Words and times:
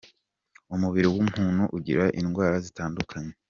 Umubiri 0.75 1.07
w’umuntu 1.09 1.63
ugira 1.77 2.05
indwara 2.21 2.55
zitandukanye. 2.65 3.33